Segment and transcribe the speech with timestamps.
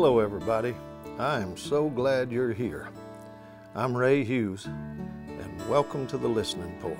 [0.00, 0.76] Hello, everybody.
[1.18, 2.88] I am so glad you're here.
[3.74, 6.96] I'm Ray Hughes, and welcome to the Listening Porch.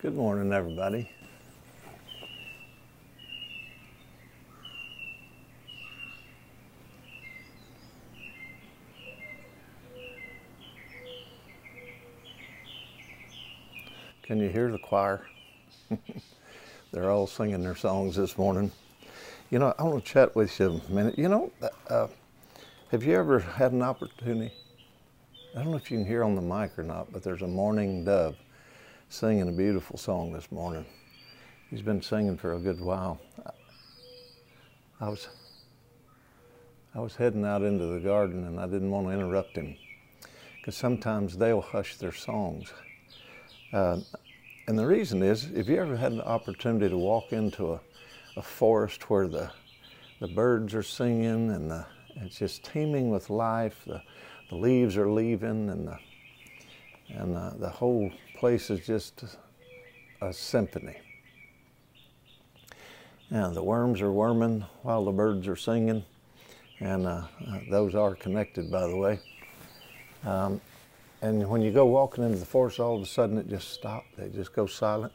[0.00, 1.10] Good morning, everybody.
[14.28, 15.22] Can you hear the choir?
[16.92, 18.70] They're all singing their songs this morning.
[19.48, 21.18] You know, I want to chat with you a minute.
[21.18, 21.50] You know,
[21.88, 22.08] uh,
[22.90, 24.52] have you ever had an opportunity?
[25.56, 27.46] I don't know if you can hear on the mic or not, but there's a
[27.46, 28.36] mourning dove
[29.08, 30.84] singing a beautiful song this morning.
[31.70, 33.18] He's been singing for a good while.
[35.00, 35.26] I was
[36.94, 39.74] I was heading out into the garden and I didn't want to interrupt him
[40.60, 42.70] because sometimes they'll hush their songs.
[43.72, 44.00] Uh,
[44.66, 47.80] and the reason is, if you ever had an opportunity to walk into a,
[48.36, 49.50] a forest where the,
[50.20, 54.02] the birds are singing and the, it's just teeming with life, the,
[54.50, 55.98] the leaves are leaving and the,
[57.08, 59.24] and the, the whole place is just
[60.20, 60.96] a symphony.
[63.30, 66.04] And the worms are worming while the birds are singing,
[66.80, 69.20] and uh, uh, those are connected, by the way.
[70.24, 70.60] Um,
[71.20, 74.06] and when you go walking into the forest, all of a sudden it just stops.
[74.16, 75.12] They just go silent.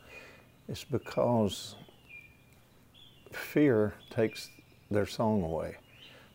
[0.68, 1.76] It's because
[3.32, 4.50] fear takes
[4.92, 5.78] their song away.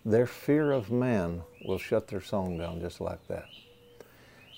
[0.05, 3.44] Their fear of man will shut their song down just like that.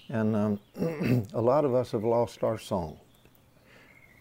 [0.08, 0.60] And um,
[1.34, 2.98] a lot of us have lost our song.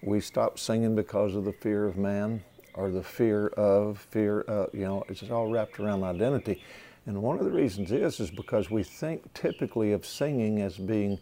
[0.01, 2.43] We stop singing because of the fear of man
[2.73, 6.63] or the fear of fear, uh, you know, it's all wrapped around identity.
[7.05, 11.19] And one of the reasons is is because we think typically of singing as being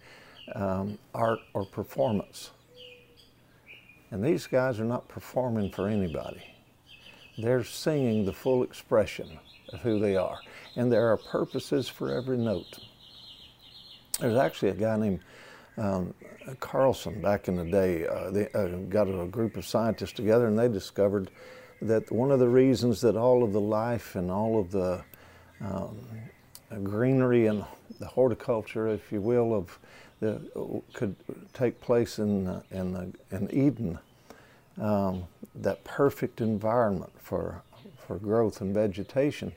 [0.55, 2.51] um, art or performance.
[4.11, 6.43] And these guys are not performing for anybody.
[7.37, 9.39] They're singing the full expression
[9.73, 10.39] of who they are.
[10.75, 12.79] And there are purposes for every note.
[14.19, 15.19] There's actually a guy named
[15.77, 16.13] um,
[16.59, 18.07] Carlson back in the day.
[18.07, 21.29] Uh, they uh, got a group of scientists together and they discovered
[21.81, 25.03] that one of the reasons that all of the life and all of the
[25.61, 25.97] um,
[26.83, 27.65] greenery and
[27.99, 29.79] the horticulture, if you will, of
[30.19, 30.41] the,
[30.93, 31.15] could
[31.53, 33.99] take place in in, the, in Eden.
[34.79, 35.23] Um,
[35.55, 37.63] that perfect environment for
[37.97, 39.51] for growth and vegetation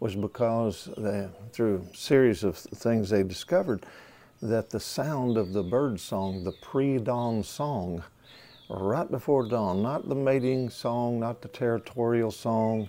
[0.00, 3.84] was because they, through a series of things they discovered
[4.40, 8.04] that the sound of the bird song, the pre-dawn song,
[8.68, 12.88] right before dawn, not the mating song, not the territorial song,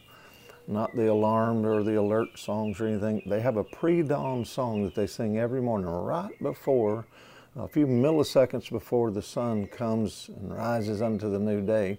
[0.70, 3.24] not the alarm or the alert songs or anything.
[3.26, 7.08] They have a pre-dawn song that they sing every morning right before,
[7.56, 11.98] a few milliseconds before the sun comes and rises unto the new day.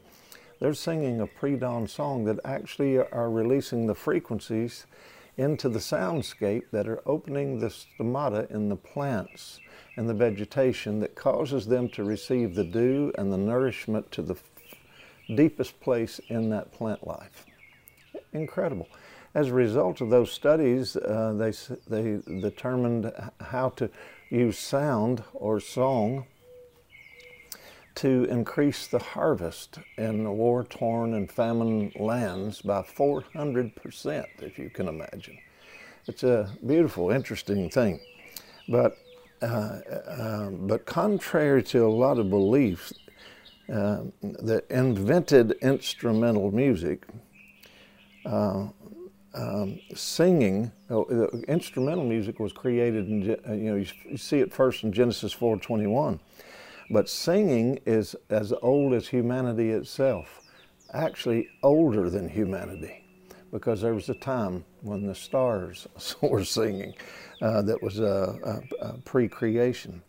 [0.60, 4.86] They're singing a pre-dawn song that actually are releasing the frequencies
[5.36, 9.58] into the soundscape that are opening the stomata in the plants
[9.96, 14.36] and the vegetation that causes them to receive the dew and the nourishment to the
[15.34, 17.46] deepest place in that plant life
[18.32, 18.88] incredible.
[19.34, 21.52] As a result of those studies, uh, they,
[21.88, 23.88] they determined how to
[24.28, 26.26] use sound or song
[27.96, 34.88] to increase the harvest in war torn and famine lands by 400%, if you can
[34.88, 35.38] imagine.
[36.06, 38.00] It's a beautiful, interesting thing.
[38.68, 38.96] But,
[39.42, 42.92] uh, uh, but contrary to a lot of beliefs,
[43.72, 47.06] uh, the invented instrumental music
[49.34, 51.04] um, singing, uh,
[51.48, 56.18] instrumental music was created in, uh, you know, you, see it first in Genesis 4.21.
[56.90, 60.42] But singing is as old as humanity itself,
[60.92, 63.04] actually older than humanity,
[63.52, 65.86] because there was a time when the stars
[66.20, 66.94] were singing
[67.40, 68.00] uh, that was
[69.04, 70.02] pre-creation.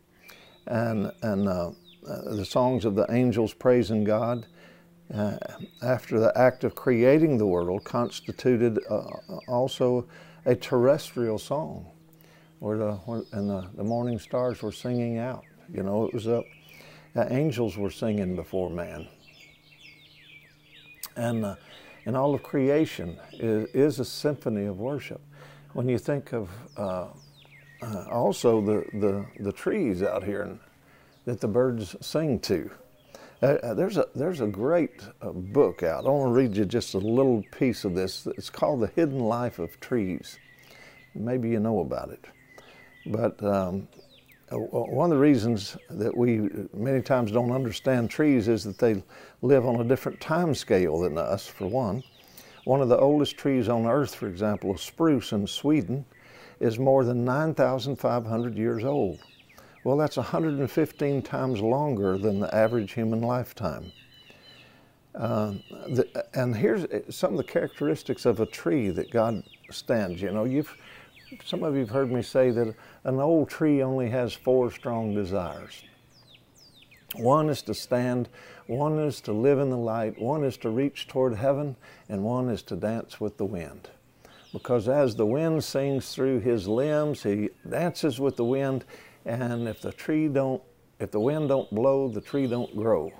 [0.68, 1.72] And, and uh,
[2.04, 4.48] the songs of the angels praising God,
[5.14, 5.38] uh,
[5.82, 9.04] after the act of creating the world, constituted uh,
[9.48, 10.08] also
[10.46, 11.86] a terrestrial song,
[12.60, 15.44] where the and the, the morning stars were singing out.
[15.72, 16.44] You know, it was a
[17.14, 19.08] the angels were singing before man,
[21.16, 21.56] and uh,
[22.06, 25.22] and all of creation is, is, a symphony of worship.
[25.74, 27.08] When you think of uh,
[27.82, 30.60] uh, also the, the the trees out here and,
[31.26, 32.72] that the birds sing to.
[33.42, 36.06] Uh, uh, there's a there's a great uh, book out.
[36.06, 38.28] I want to read you just a little piece of this.
[38.38, 40.38] It's called The Hidden Life of Trees.
[41.16, 42.24] Maybe you know about it.
[43.08, 43.88] But um,
[44.52, 49.04] one of the reasons that we many times don't understand trees is that they
[49.42, 52.04] live on a different time scale than us, for one.
[52.66, 56.06] One of the oldest trees on earth, for example, a spruce in Sweden,
[56.60, 59.18] is more than 9,500 years old.
[59.84, 63.92] Well, that's 115 times longer than the average human lifetime.
[65.16, 65.54] Uh,
[65.88, 70.22] the, and here's some of the characteristics of a tree that God stands.
[70.22, 70.76] You know, you've
[71.46, 72.76] some of you have heard me say that
[73.06, 75.84] an old tree only has four strong desires.
[77.16, 78.30] One is to stand,
[78.68, 81.76] one is to live in the light, one is to reach toward heaven,
[82.10, 83.90] and one is to dance with the wind.
[84.54, 88.86] Because as the wind sings through his limbs, he dances with the wind,
[89.26, 90.62] and if the tree don't,
[91.00, 93.12] if the wind don't blow, the tree don't grow.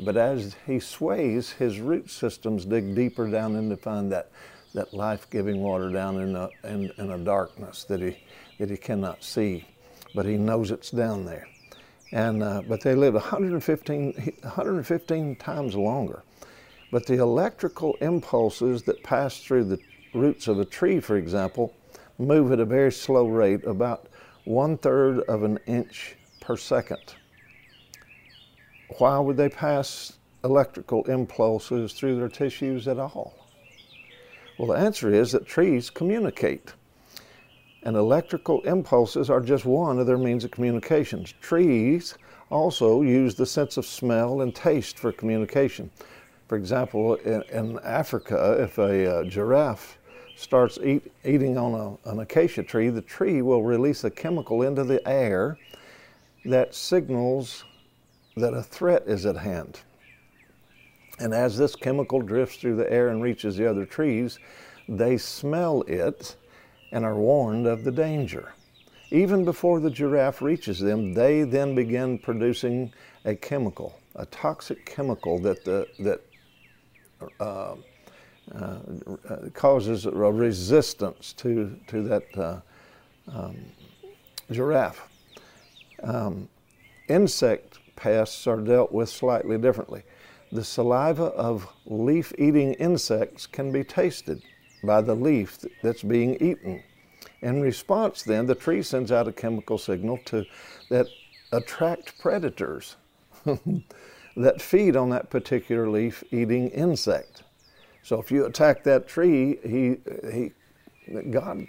[0.00, 4.30] But as he sways, his root systems dig deeper down in to find that,
[4.74, 8.16] that life-giving water down in a, in, in a darkness that he,
[8.58, 9.66] that he cannot see,
[10.14, 11.46] but he knows it's down there.
[12.12, 14.12] And, uh, but they live 115,
[14.42, 16.22] 115 times longer.
[16.90, 19.78] But the electrical impulses that pass through the
[20.14, 21.74] roots of a tree, for example,
[22.18, 24.08] move at a very slow rate, about
[24.44, 27.14] one third of an inch per second.
[28.98, 33.34] Why would they pass electrical impulses through their tissues at all?
[34.58, 36.72] Well, the answer is that trees communicate.
[37.84, 41.32] And electrical impulses are just one of their means of communications.
[41.40, 42.16] Trees
[42.50, 45.90] also use the sense of smell and taste for communication.
[46.48, 49.98] For example, in, in Africa, if a uh, giraffe
[50.36, 54.84] starts eat, eating on a, an acacia tree, the tree will release a chemical into
[54.84, 55.58] the air
[56.44, 57.64] that signals
[58.36, 59.80] that a threat is at hand.
[61.18, 64.38] And as this chemical drifts through the air and reaches the other trees,
[64.88, 66.36] they smell it
[66.90, 68.52] and are warned of the danger.
[69.10, 72.92] Even before the giraffe reaches them, they then begin producing
[73.24, 76.20] a chemical, a toxic chemical that, the, that
[77.38, 77.74] uh,
[78.54, 78.78] uh,
[79.54, 82.60] causes a resistance to, to that uh,
[83.32, 83.56] um,
[84.50, 85.08] giraffe.
[86.02, 86.48] Um,
[87.08, 90.02] insect pests are dealt with slightly differently.
[90.50, 94.42] The saliva of leaf eating insects can be tasted
[94.84, 96.82] by the leaf that's being eaten.
[97.40, 100.44] In response, then, the tree sends out a chemical signal to,
[100.90, 101.06] that
[101.52, 102.96] attract predators
[104.36, 107.41] that feed on that particular leaf eating insect.
[108.02, 109.96] So if you attack that tree, he,
[110.32, 110.52] he,
[111.30, 111.66] God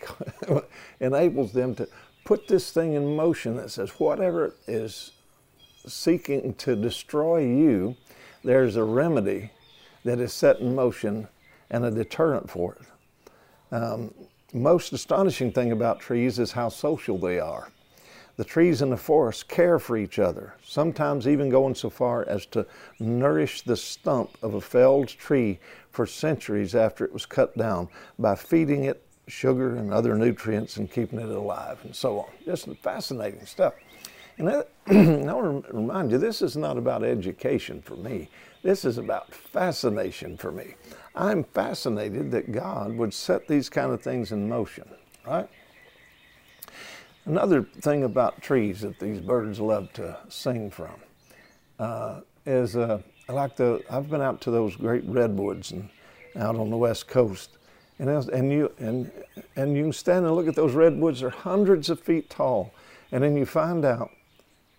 [0.99, 1.87] enables them to
[2.25, 5.11] put this thing in motion that says whatever is
[5.85, 7.95] seeking to destroy you,
[8.43, 9.51] there's a remedy
[10.03, 11.27] that is set in motion
[11.69, 13.75] and a deterrent for it.
[13.75, 14.13] Um,
[14.53, 17.69] most astonishing thing about trees is how social they are.
[18.35, 22.47] The trees in the forest care for each other, sometimes even going so far as
[22.47, 22.65] to
[22.99, 25.59] nourish the stump of a felled tree
[25.91, 30.91] for centuries after it was cut down by feeding it sugar and other nutrients and
[30.91, 32.29] keeping it alive and so on.
[32.43, 33.73] Just fascinating stuff.
[34.37, 38.29] And I, I want to remind you, this is not about education for me.
[38.63, 40.75] This is about fascination for me.
[41.15, 44.89] I'm fascinated that God would set these kind of things in motion,
[45.27, 45.47] right?
[47.25, 50.95] Another thing about trees that these birds love to sing from
[51.79, 55.89] uh, is uh, like the I've been out to those great redwoods and
[56.35, 57.57] out on the west coast,
[57.99, 59.09] and and you and
[59.55, 61.21] and you can stand and look at those redwoods.
[61.21, 62.73] They're hundreds of feet tall,
[63.13, 64.11] and then you find out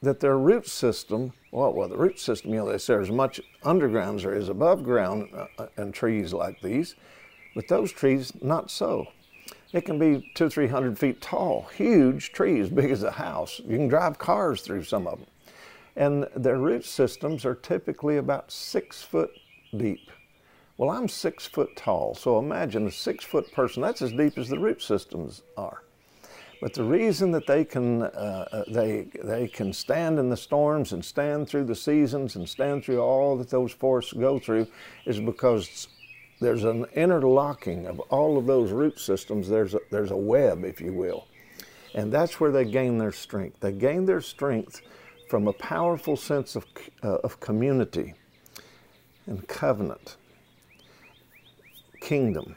[0.02, 3.40] that their root system, well, well, the root system, you know, they say there's much
[3.62, 6.94] underground as there is above ground uh, uh, in trees like these,
[7.54, 9.06] but those trees, not so.
[9.74, 13.60] It can be two, three hundred feet tall, huge trees, big as a house.
[13.66, 15.28] You can drive cars through some of them.
[15.96, 19.32] And their root systems are typically about six foot
[19.76, 20.12] deep.
[20.78, 24.48] Well, I'm six foot tall, so imagine a six foot person, that's as deep as
[24.48, 25.82] the root systems are.
[26.60, 30.92] But the reason that they can, uh, uh, they, they can stand in the storms
[30.92, 34.68] and stand through the seasons and stand through all that those forests go through
[35.04, 35.88] is because
[36.44, 39.48] there's an interlocking of all of those root systems.
[39.48, 41.26] There's a, there's a web, if you will.
[41.94, 43.60] And that's where they gain their strength.
[43.60, 44.82] They gain their strength
[45.28, 46.66] from a powerful sense of,
[47.02, 48.14] uh, of community
[49.26, 50.16] and covenant,
[52.00, 52.56] kingdom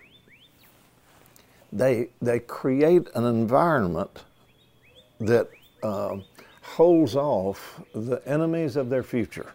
[1.72, 4.24] they, they create an environment
[5.20, 5.50] that
[5.84, 6.17] uh,
[6.62, 9.51] holds off the enemies of their future.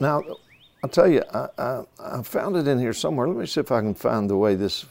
[0.00, 0.22] Now,
[0.82, 3.28] I'll tell you, I, I, I, found it in here somewhere.
[3.28, 4.84] Let me see if I can find the way this,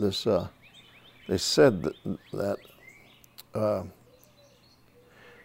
[0.00, 0.48] this uh,
[1.28, 1.96] they said that,
[2.32, 2.56] that
[3.54, 3.82] uh,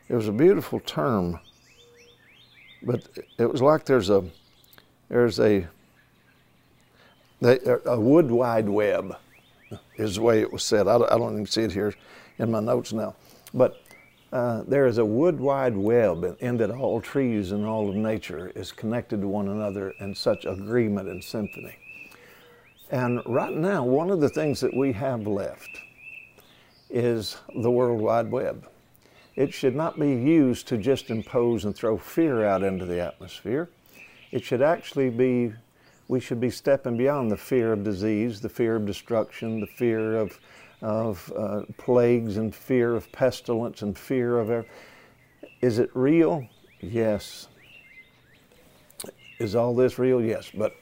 [0.08, 1.40] it was a beautiful term,
[2.82, 4.24] but it was like there's a
[5.10, 5.68] there's a
[7.42, 9.18] a wood wide web
[9.98, 10.88] is the way it was said.
[10.88, 11.94] I I don't even see it here
[12.40, 13.16] in my notes now,
[13.54, 13.82] but
[14.34, 18.52] uh, there is a wood wide web in that all trees and all of nature
[18.56, 21.78] is connected to one another in such agreement and symphony.
[22.92, 25.70] And right now, one of the things that we have left
[26.90, 28.68] is the World Wide Web.
[29.36, 33.70] It should not be used to just impose and throw fear out into the atmosphere.
[34.32, 35.54] It should actually be,
[36.08, 40.16] we should be stepping beyond the fear of disease, the fear of destruction, the fear
[40.18, 40.40] of,
[40.82, 44.66] of uh, plagues, and fear of pestilence, and fear of.
[45.62, 46.48] Is it real?
[46.82, 47.48] Yes.
[49.40, 50.22] Is all this real?
[50.22, 50.52] Yes.
[50.54, 50.74] But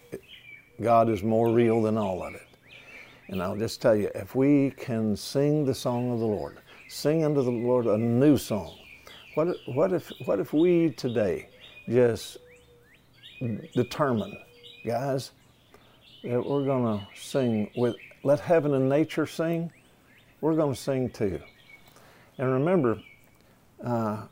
[0.82, 2.48] God is more real than all of it.
[3.28, 6.58] And I'll just tell you, if we can sing the song of the Lord,
[6.90, 8.78] sing unto the Lord a new song,
[9.34, 11.50] what, what, if, what if we today
[11.90, 12.38] just
[13.74, 14.38] determine,
[14.86, 15.32] guys,
[16.24, 19.72] that we're going to sing with, let heaven and nature sing,
[20.46, 21.42] we're going to sing too.
[22.38, 23.02] And remember,
[23.84, 24.26] uh,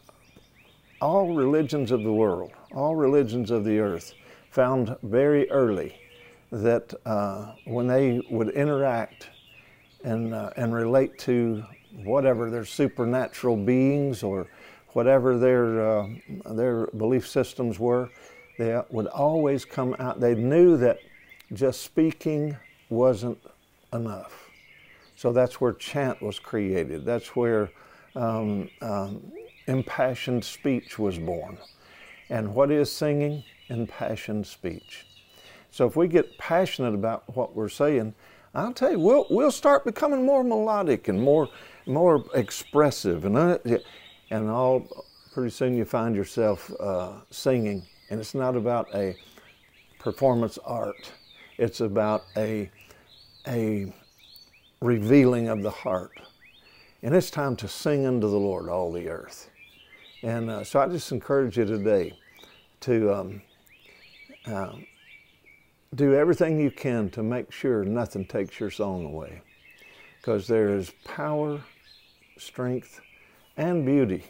[1.01, 4.13] all religions of the world, all religions of the earth,
[4.51, 5.99] found very early
[6.51, 9.31] that uh, when they would interact
[10.03, 11.63] and, uh, and relate to
[12.03, 14.45] whatever their supernatural beings or
[14.89, 16.07] whatever their, uh,
[16.51, 18.07] their belief systems were,
[18.59, 20.19] they would always come out.
[20.19, 20.99] They knew that
[21.53, 22.55] just speaking
[22.91, 23.39] wasn't
[23.91, 24.42] enough.
[25.15, 27.05] So that's where chant was created.
[27.05, 27.69] That's where
[28.15, 29.31] um, um,
[29.67, 31.57] impassioned speech was born.
[32.29, 33.43] And what is singing?
[33.69, 35.05] Impassioned speech.
[35.71, 38.13] So if we get passionate about what we're saying,
[38.55, 41.49] I'll tell you, we'll, we'll start becoming more melodic and more,
[41.87, 43.25] more expressive.
[43.25, 43.57] And, uh,
[44.29, 47.83] and all, pretty soon you find yourself uh, singing.
[48.09, 49.15] And it's not about a
[49.97, 51.11] performance art.
[51.57, 52.69] It's about a,
[53.47, 53.91] a
[54.83, 56.11] revealing of the heart.
[57.01, 59.49] And it's time to sing unto the Lord all the earth.
[60.23, 62.17] And uh, so I just encourage you today
[62.81, 63.41] to um,
[64.45, 64.73] uh,
[65.95, 69.41] do everything you can to make sure nothing takes your song away.
[70.17, 71.61] Because there is power,
[72.37, 72.99] strength,
[73.55, 74.23] and beauty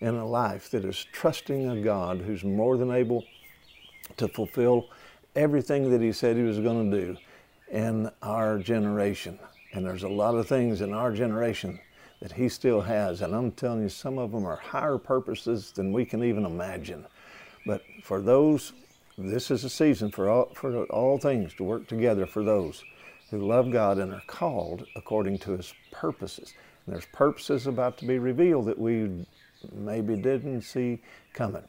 [0.00, 3.24] in a life that is trusting a God who's more than able
[4.16, 4.88] to fulfill
[5.36, 7.16] everything that He said He was going to do
[7.70, 9.38] in our generation.
[9.76, 11.78] And there's a lot of things in our generation
[12.20, 13.22] that He still has.
[13.22, 17.06] And I'm telling you, some of them are higher purposes than we can even imagine.
[17.66, 18.72] But for those
[19.18, 22.84] this is a season for all, for all things to work together for those
[23.30, 26.52] who love God and are called according to His purposes.
[26.84, 29.26] And there's purposes about to be revealed that we
[29.72, 31.00] maybe didn't see
[31.32, 31.64] coming.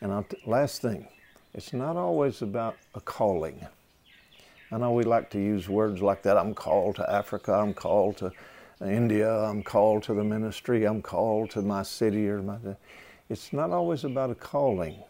[0.00, 1.06] And last thing,
[1.52, 3.66] it's not always about a calling.
[4.70, 6.36] I know we like to use words like that.
[6.36, 7.54] I'm called to Africa.
[7.54, 8.30] I'm called to
[8.82, 9.32] India.
[9.32, 10.84] I'm called to the ministry.
[10.84, 12.58] I'm called to my city or my.
[13.30, 15.02] It's not always about a calling.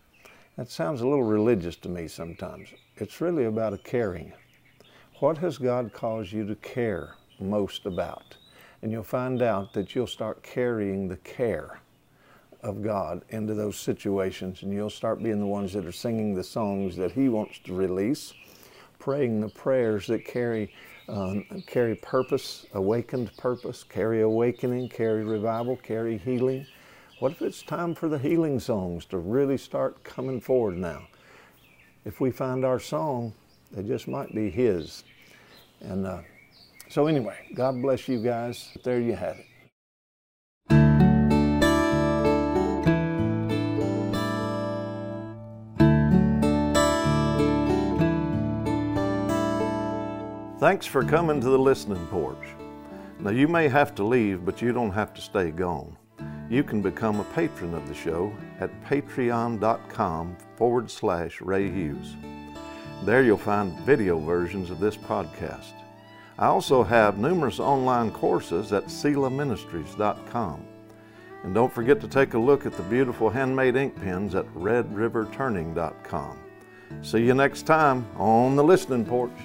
[0.57, 2.69] That sounds a little religious to me sometimes.
[2.97, 4.33] It's really about a caring.
[5.19, 8.37] What has God caused you to care most about?
[8.83, 11.81] And you'll find out that you'll start carrying the care
[12.63, 16.45] of God into those situations, and you'll start being the ones that are singing the
[16.45, 18.35] songs that He wants to release,
[18.99, 20.73] praying the prayers that carry
[21.09, 26.67] um, carry purpose, awakened purpose, carry awakening, carry revival, carry healing
[27.19, 31.09] what if it's time for the healing songs to really start coming forward now?
[32.05, 33.33] If we find our song,
[33.73, 35.03] they just might be His.
[35.81, 36.21] And uh,
[36.89, 38.71] so, anyway, God bless you guys.
[38.85, 39.47] There you have it.
[50.59, 52.45] Thanks for coming to the listening porch.
[53.21, 55.97] Now, you may have to leave, but you don't have to stay gone
[56.51, 62.17] you can become a patron of the show at patreon.com forward slash Ray Hughes.
[63.05, 65.73] There you'll find video versions of this podcast.
[66.39, 70.65] I also have numerous online courses at SelahMinistries.com.
[71.45, 76.39] And don't forget to take a look at the beautiful handmade ink pens at RedRiverTurning.com.
[77.03, 79.39] See you next time on the Listening Porch.